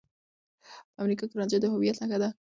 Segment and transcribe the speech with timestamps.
[0.93, 2.29] په امريکا کې رانجه د هويت نښه ده.